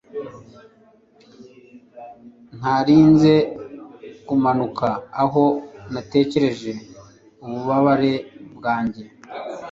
[2.57, 3.33] Ntarinze
[4.27, 4.87] kumanuka
[5.23, 5.43] aho
[5.93, 6.71] natekereje
[7.45, 8.13] ububabare
[8.57, 9.03] bwanjye